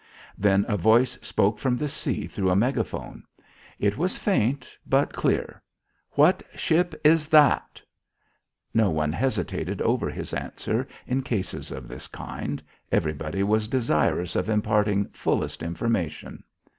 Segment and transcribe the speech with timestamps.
[0.35, 3.23] Then a voice spoke from the sea through a megaphone.
[3.77, 5.61] It was faint but clear.
[6.13, 7.79] "What ship is that?"
[8.73, 12.63] No one hesitated over his answer in cases of this kind.
[12.91, 16.45] Everybody was desirous of imparting fullest information.